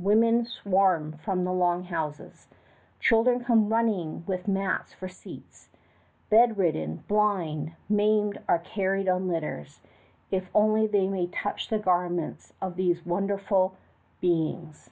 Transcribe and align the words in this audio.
Women 0.00 0.44
swarm 0.46 1.12
from 1.12 1.44
the 1.44 1.52
long 1.52 1.84
houses. 1.84 2.48
Children 2.98 3.44
come 3.44 3.68
running 3.68 4.24
with 4.26 4.48
mats 4.48 4.92
for 4.92 5.06
seats. 5.06 5.68
Bedridden, 6.28 7.04
blind, 7.06 7.74
maimed 7.88 8.40
are 8.48 8.58
carried 8.58 9.08
on 9.08 9.28
litters, 9.28 9.82
if 10.28 10.50
only 10.56 10.88
they 10.88 11.06
may 11.06 11.28
touch 11.28 11.68
the 11.68 11.78
garments 11.78 12.52
of 12.60 12.74
these 12.74 13.06
wonderful 13.06 13.74
beings. 14.20 14.90